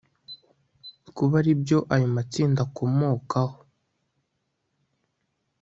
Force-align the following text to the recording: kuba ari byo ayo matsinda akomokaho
kuba 1.15 1.33
ari 1.41 1.53
byo 1.61 1.79
ayo 1.93 2.07
matsinda 2.15 2.61
akomokaho 2.67 3.57